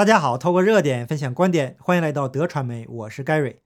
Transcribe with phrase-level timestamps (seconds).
[0.00, 3.56] 大家好，透过热点分享观点，欢迎来到德传媒，我是 Gary。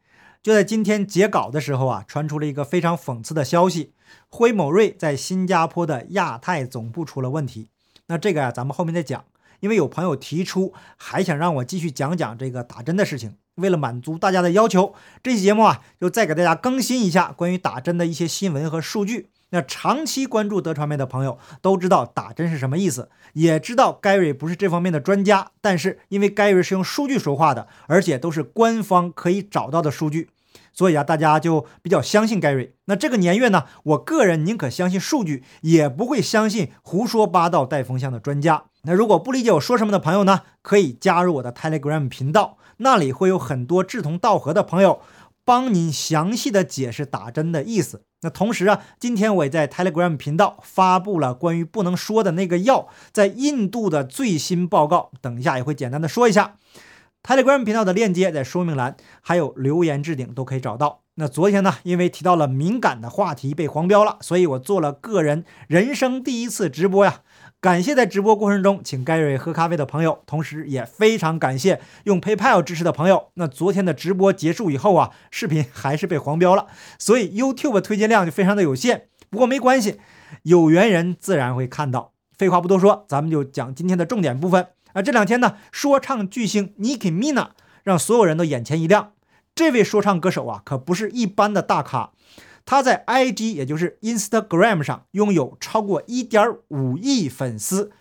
[0.43, 3.93] 就在今天截稿的时候啊，传出了一个非常讽刺的消息：
[4.29, 7.69] 辉某瑞在新加坡的亚太总部出了问题。
[8.09, 9.25] 那这个呀，咱们后面再讲。
[9.61, 13.37] 因为有朋友提出，还想让我继续讲讲这个打针的事情。
[13.55, 14.93] 为了满足大家的要求，
[15.23, 19.29] 这期节目啊，就再给大家更新一下关于打针的一些新闻和数据。
[19.55, 30.29] 那长期关注德传媒的朋友都知道打针是什么意思，也知道 Gary 不是这方面的专家，但是因为 Gary 是用数据说话的，而且都是官方可以找到的数据，
[30.73, 32.73] 所以啊，大家就比较相信 Gary。
[32.87, 38.65] 那这个年月呢，我个人宁可相信数据，也不会相信胡说八道带风向的专家。
[38.83, 45.01] 那如果不理解我说什么的朋友呢，可以加入我的 Telegram 频道，那里会有很多志同道合的朋友
[45.45, 48.03] 帮您详细的解释打针的意思。
[48.25, 56.57] 那同时啊，今天我也在 Telegram 频道发布了关于不能说的那个药在印度的最新报告，等一下也会简单的说一下。
[57.23, 61.01] Telegram 频道的链接在说明栏，还有留言置顶都可以找到。
[61.17, 67.21] 那昨天呢，因为提到了敏感的话题被黄标了，所以我做了个人人生第一次直播呀。
[67.65, 73.31] 感谢在直播过程中请盖瑞喝咖啡的朋友，同时也非常感谢用 PayPal 支持的朋友。
[73.37, 76.67] 那昨天的直播结束以后啊，视频还是被黄标了，
[76.99, 79.07] 所以 YouTube 推荐量就非常的有限。
[79.31, 79.99] 不过没关系，
[80.43, 82.13] 有缘人自然会看到。
[82.37, 85.01] 废话不多说，咱们就讲今天的重点部分啊。
[85.01, 89.13] 这两天呢，说唱巨星 Nicki m i n a 让所有人都眼前一亮。
[89.55, 92.11] 这位说唱歌手啊，可不是一般的大咖。
[92.65, 97.93] 他在 IG，也就是 Instagram 上拥有超过1.5亿粉丝，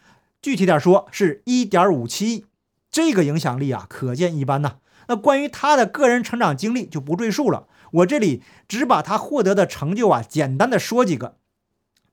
[0.42, 2.46] 具体点说是一点五七亿。
[2.90, 4.78] 这个影响力啊，可见一斑呐。
[5.08, 11.38] 那关于他的个人成长经历就不赘述了，我这里只把他获得的成就啊，简单的说几个。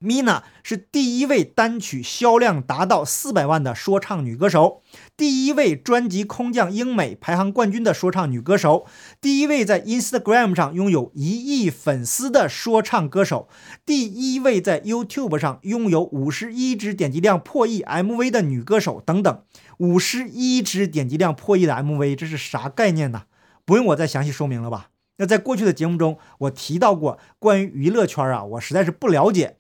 [0.03, 4.81] Mina 是第一位单曲销量达到四百万的说唱女歌手，
[5.15, 8.87] 第一位专辑空降英美排行冠军的说唱女歌手，
[9.21, 13.51] 第一位在 Instagram 上拥有一亿粉丝的说唱歌手，
[13.85, 19.43] 第一位在 YouTube 上拥有五十一支点击量破亿 MV 的女歌手等等。
[19.77, 23.25] 五十一支点击量破亿的 MV，这是啥概念呢？
[23.67, 24.89] 不用我再详细说明了吧？
[25.19, 29.59] 那在过去的节目中，我提到过关于娱乐圈啊，我实在是不了解。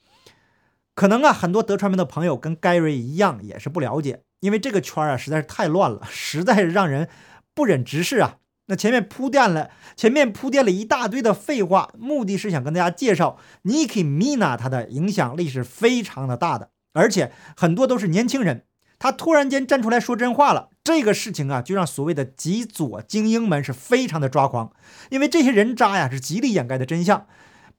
[0.95, 7.09] 可能啊，很多德传媒的朋友跟 Gary 一样，也是不了解，因为这个圈啊实在是太乱了， 实在是让人
[7.55, 8.37] 不忍直视啊。
[8.67, 18.65] 那前面铺垫了，前面铺垫了一大堆的废话，目的是想跟大家介绍 Nicki Minaj，他的影响力是非常的大的，而且很多都是年轻人。
[18.99, 24.73] 他突然间站出来说真话了，这个事情啊，就让所谓的极左精英们是非常的抓狂，
[25.09, 27.27] 因为这些人渣呀是极力掩盖的真相。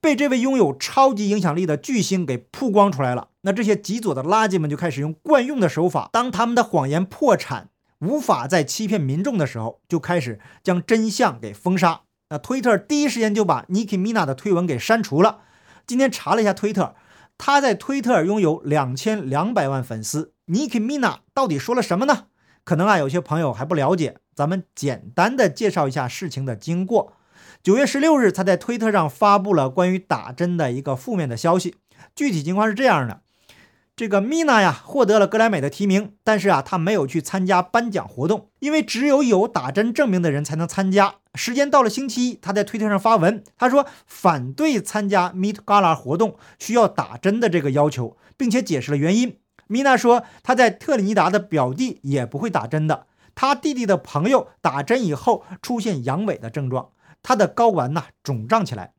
[0.01, 7.69] 被这位拥有超级影响力的巨星给曝光出来了，那这些极左的垃圾们就开始用惯用的手法，当他们的谎言破产，
[7.99, 12.01] 无法再欺骗民众的时候，就开始将真相给封杀。
[12.29, 15.41] 那推特第一时间就把 Nicki m i n a 的推文给删除了。
[15.85, 16.95] 今天查了一下推特，
[17.37, 20.33] 他在推特拥有两千两百万粉丝。
[20.47, 22.25] Nicki m i n a 到底说了什么呢？
[22.63, 27.13] 可能啊，有些朋友还不了解，咱们简单的介绍一下事情的经过。
[27.63, 31.75] 九月十六日，他在推特上发布了关于打针的一个负面的消息。
[32.15, 33.21] 具体情况是这样的：
[33.95, 41.17] 这个 Mina 呀获得了格莱美的提名，但是啊，他没有去参加颁奖活动，因为只有有打针证明的人才能参加。
[41.35, 49.37] 时间到了星期一，他在推特上发文，他说反对参加 Meet Gala 活动需要打针的这个要求，并且解释了原因。
[49.67, 53.05] 米娜说他在特立尼达的表弟也不会打针的，
[53.35, 56.89] 他弟弟的朋友打针以后出现阳痿的症状。
[57.23, 58.93] 他的睾丸呐肿胀起来，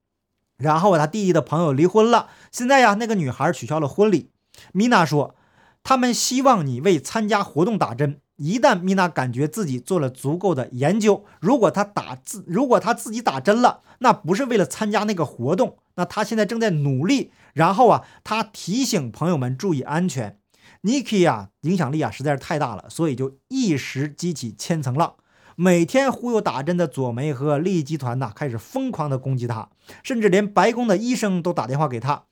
[0.57, 2.29] 然后他弟弟的朋友离婚了。
[2.51, 4.31] 现在呀，那个女孩取消了婚礼。
[4.73, 5.35] 米娜说，
[5.83, 8.21] 他们希望你为参加活动打针。
[8.37, 17.31] 一旦米娜感觉自己做了足够的研究，如果她打自，如果她自己打针了，那不是为了参加那个活动，那她现在正在努力。
[17.55, 20.39] 然后啊，她提醒朋友们注意安全。
[20.83, 25.15] Niki 啊，影响力啊实在是太大了，所以就一时激起千层浪。
[25.57, 29.69] 每天忽悠打针的左媒和利益集团呐，开始疯狂的攻击他，
[30.03, 32.25] 甚至连白宫的医生都打电话给他。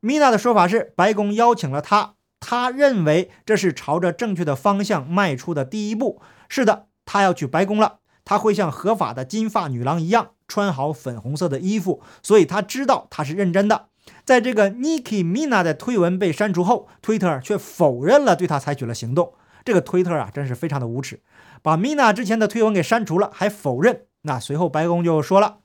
[0.00, 6.20] 米娜的说法是，白宫邀请了他，他认为这是朝着正确的方向迈出的第一步。
[6.48, 13.86] 是的，他要去白宫了，他会像合法的金发女郎一样穿好粉红色的衣服，所以他知道他是认真的。
[14.24, 19.32] 在这个 Nicki Mina 的推文被删除后，推特却否认了对他采取了行动。
[19.64, 21.20] 这个推特啊，真是非常的无耻。
[21.62, 24.02] 把 Mina 之前的推文给删除了，还否认。
[24.22, 25.58] 那随后白宫就说了，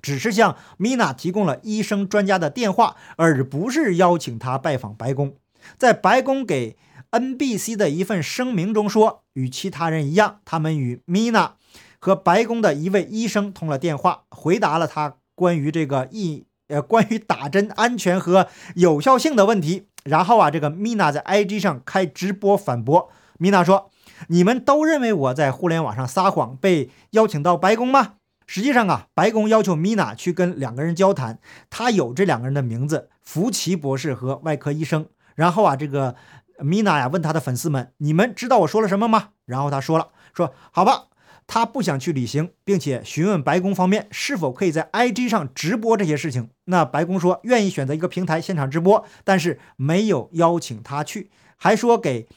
[0.00, 5.34] 只是向 Mina 提供了医生专家的电话，而不是邀请他拜访白宫。
[5.78, 6.76] 在白宫给
[7.10, 11.52] NBC 的一份声明中说，与其他人一样，他们与 Mina
[11.98, 19.86] 和白宫的一位医生通了电话，回答了他关于这个疫呃关于打针安全和有效性的问题。
[20.04, 23.10] 然后啊，这个 Mina 在 IG 上开直播反驳。
[23.42, 23.90] 米娜说
[24.28, 28.14] ：“你们都认为我在互联网上撒谎，被邀请到白宫吗？
[28.46, 35.06] 实际上啊，白宫要求米娜去跟两个人交谈，他有这两个人的名字：福奇博士和外科医生。
[35.34, 36.14] 然后啊，这个。”
[36.58, 41.06] 米娜呀，问他的粉丝们：“你们知道我说了什么吗？”然后他说了：“说好吧，
[41.48, 46.50] 他不想去旅行，并且询问白宫方面是否可以在 IG 上直播这些事情。
[46.66, 52.28] 那白宫说愿意选择一个平台现场直播，但是没有邀请他去，还说给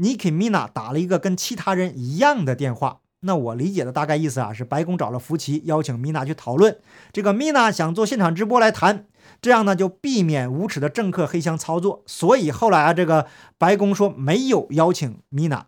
[0.00, 3.00] Nicki Mina 打了一个跟其他人一样的电话。
[3.20, 6.78] 那我理解的大概意思啊，是白宫找了福奇，邀请米娜去讨论。
[7.12, 9.04] 这个米娜想做现场直播来谈。”
[9.42, 12.02] 这样呢，就避免无耻的政客黑箱操作。
[12.06, 13.26] 所以后来啊，这个
[13.58, 15.66] 白宫说没有邀请米娜。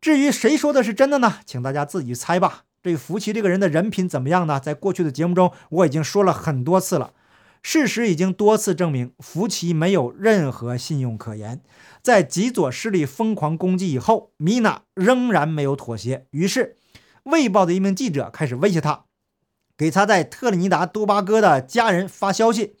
[0.00, 1.36] 至于谁说的是真的呢？
[1.46, 2.64] 请大家自己猜吧。
[2.82, 4.58] 这福奇这个人的人品怎么样呢？
[4.58, 7.12] 在过去的节目中，我已经说了很多次了。
[7.62, 11.60] 事实已经多次证明，福奇没有任何信用可言。
[12.02, 16.26] 在极左势力疯狂攻击以后，米娜仍然没有妥协。
[16.30, 16.76] 于是，
[17.24, 19.04] 《卫报》的一名记者开始威胁他。
[19.76, 22.74] 给他在特立尼达多巴哥的家人发消息，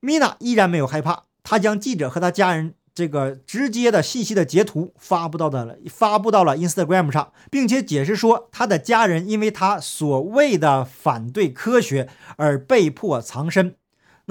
[0.00, 1.24] 米娜依然没有害怕。
[1.42, 13.76] 他将记者和他家人这个直接的信息的截图发布到了发布到了 Instagram 上，并且解释说，他的家人因为他所谓的反对科学而被迫藏身。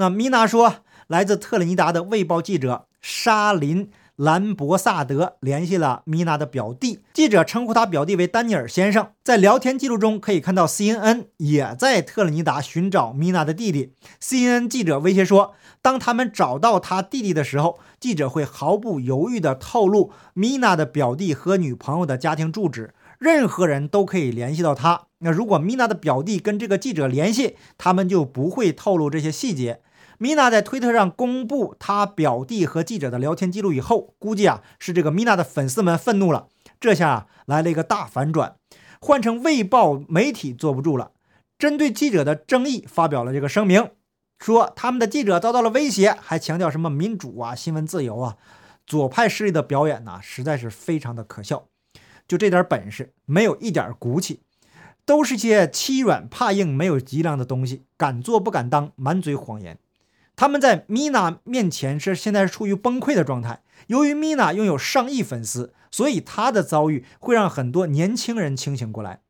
[0.02, 3.88] 那米娜说，来自特立尼达的卫报记者沙林。
[4.16, 9.08] 兰博萨德联系了米娜的表弟，记者称呼他表弟为丹尼尔先生。
[9.24, 13.94] 在聊天记录中可以看到，CNN 也在特立尼达寻找米娜的弟弟。
[14.20, 25.06] CNN 记者威胁说，当他们找到他弟弟的时候，记者会毫不犹豫地透露米娜的表弟和女朋友的家庭住址，任何人都可以联系到他。
[25.20, 29.80] 那如果米娜的表弟跟这个记者联系，他们就不会透露这些细节。
[30.22, 36.46] 米娜在推特上公布他表弟和记者的聊天记录以后，估计啊是这个米娜的粉丝们愤怒了。
[36.78, 38.54] 这下来了一个大反转，
[39.00, 41.10] 换成《卫报》媒体坐不住了，
[41.58, 43.90] 针对记者的争议发表了这个声明，
[44.38, 48.36] 说他们的记者遭到了威胁，还强调什么民主啊、新闻自由啊。
[48.86, 51.66] 左派势力的表演呢，实在是非常的可笑。
[52.28, 54.38] 就这点本事，没有一点骨气，
[55.04, 59.76] 都是些欺软怕硬、没有脊梁的东西，敢做不敢当，满嘴谎言。
[60.34, 63.62] 他们在米娜面前是现在是处于崩溃的状态。
[63.88, 69.20] 由于米娜拥有上亿粉丝，所以她的遭遇会让很多年轻人清醒过来，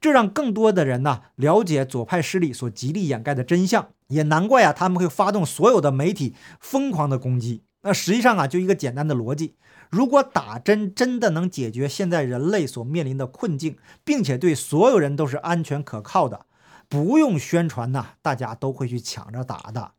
[0.00, 3.88] 这让更多的人呢了解左派势力所极力掩盖的真相。
[4.08, 7.64] 也难怪啊，他们会发动所有的媒体疯狂的攻击。
[7.82, 9.56] 那实际上啊，就一个简单的逻辑：
[9.90, 16.46] 如果打针真的能解决现在人类所面临的困境，并且对所有人都是安全可靠的，
[16.88, 19.92] 不用宣传呐，大家都会去抢着打的。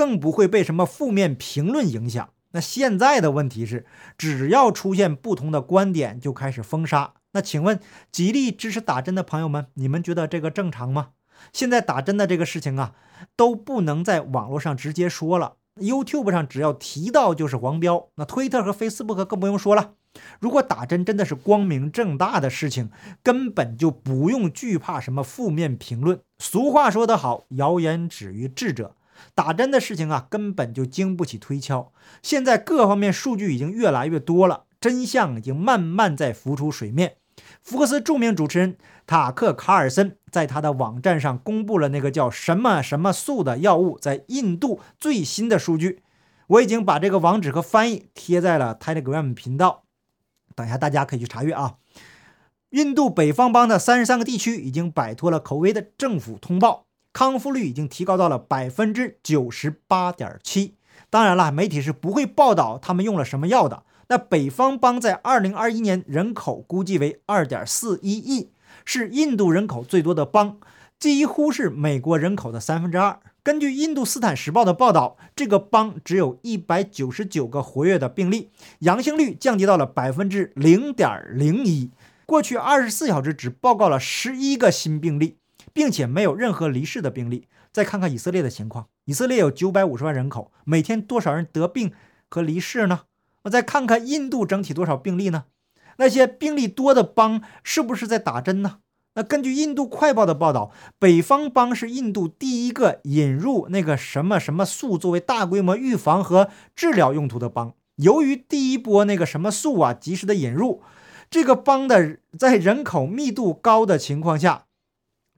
[0.00, 2.30] 更不会被什么负面评论影响。
[2.52, 3.84] 那现在的问题是，
[4.16, 7.12] 只要出现不同的观点，就开始封杀。
[7.32, 7.78] 那请问，
[8.10, 11.08] 极力支持打针的朋友们，你们觉得这个正常吗？
[11.52, 12.94] 现在打针的这个事情啊，
[13.36, 18.08] 都不能在网络上直接说了，YouTube 上只要提到就是黄标。
[18.14, 19.96] 那推特和 Facebook 更不用说了。
[20.40, 22.88] 如果打针真的是光明正大的事情，
[23.22, 26.18] 根本就不用惧怕什么负面评论。
[26.38, 28.96] 俗话说得好，谣言止于智者。
[29.34, 31.92] 打针的事情啊，根本就经不起推敲。
[32.22, 37.16] 现在各方面数据已经越来越多了，真相已经慢慢在浮出水面。
[37.62, 46.02] 福克斯著名主持人塔克·卡尔森在他的网站上公布了那个叫什么什么素的药物在印度最新的数据。
[46.48, 49.84] 我已经把这个网址和翻译贴在了 Telegram 频道，
[50.54, 51.76] 等一下大家可以去查阅啊。
[52.70, 56.86] 印度北方邦的三十三个地区已经摆脱了口味的政府通报。
[57.12, 60.76] 康复率已经提高到了百分之九十八点七。
[61.08, 63.82] 当然了，媒体是不会报道他们用了什么药的。
[64.08, 68.50] 那北方邦在二零二一年人口估计为二点四一亿，
[68.84, 70.58] 是印度人口最多的邦，
[70.98, 73.20] 几乎是美国人口的三分之二。
[73.42, 78.50] 根据《印度斯坦时报》的报道，这个邦只有一百九十九个活跃的病例，
[78.80, 81.90] 阳性率降低到了百分之零点零一。
[82.26, 85.38] 过去二十四小时只报告了十一个新病例。
[85.72, 87.46] 并且没有任何离世的病例。
[87.72, 91.92] 再看看以色列的情况，以色列有九百五十万人口，每天多少人得病
[92.28, 93.02] 和离世呢？
[93.42, 95.44] 我再看看印度整体多少病例呢？
[95.98, 98.78] 那些病例多的邦是不是在打针呢？
[99.14, 107.74] 那根据印度快报的报道，北方邦是印度第一个引入那个什么什么素作为大规模预防和治疗用途的邦。
[107.96, 110.82] 由于第一波那个什么素啊及时的引入，
[111.28, 114.66] 这个邦的在人口密度高的情况下，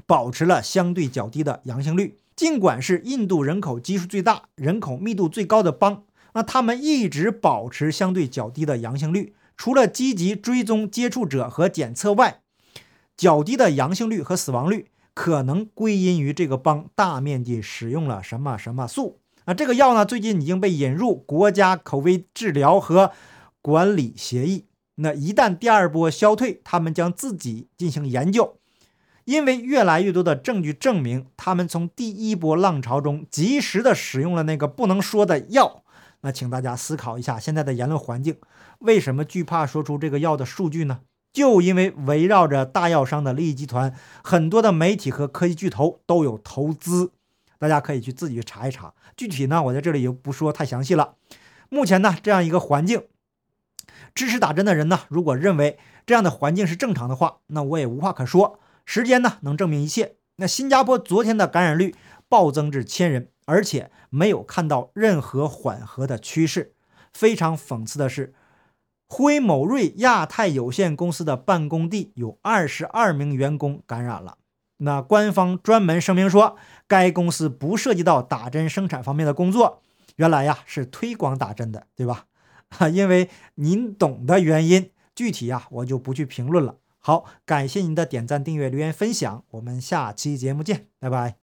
[0.06, 2.16] 保持了相对较低的阳性率。
[2.35, 9.35] 尽管是印度人口基数最大、人口密度最高的邦，那他们一直保持相对较低的阳性率。
[9.56, 12.40] 除了积极追踪接触者和检测外，
[13.16, 19.18] 较低的阳性率和死亡率可能归因于这个邦大面积使用了什么什么素。
[19.44, 23.12] 啊，这个药呢，最近已经被引入国家口味治疗和
[23.61, 24.64] 管理协议。
[24.97, 28.56] 那一旦第二波消退，他们将自己进行研究。
[29.25, 35.83] 因为越来越多的证据证明，他们从第一波浪潮中及时的使用了那个不能说的药。
[36.23, 38.37] 那请大家思考一下，现在的言论环境
[38.79, 41.00] 为什么惧怕说出这个药的数据呢？
[41.33, 47.12] 就因为围绕着大药商的利益集团，很多的媒体和科技巨头都有投资。
[47.59, 51.14] 大家可以去自己去查一查，具体呢，我在这里就不说太详细了。
[51.69, 53.05] 目前呢，这样一个环境，
[54.14, 58.59] 支持打针的人呢，如果认为这样的环境是正常的话，那我也无话可说。
[58.85, 60.17] 时间呢能证明一切。
[60.37, 61.95] 那新加坡昨天的感染率
[62.29, 66.75] 暴增至千人，而且没有看到任何缓和的趋势。
[67.12, 68.35] 非常讽刺的是，
[69.07, 74.39] 辉某瑞亚太有限公司的办公地有二十二名员工感染了。
[74.79, 76.57] 那官方专门声明说，
[76.89, 79.83] 该公司不涉及到打针生产方面的工作。
[80.17, 82.25] 原来呀是推广打针的，对吧？
[82.71, 86.77] 哈， 因为您懂的原因，具体呀我就不去评论了。
[87.02, 91.38] 好，感谢您的点赞、订阅、留言、分享，我们下期节目见，拜拜。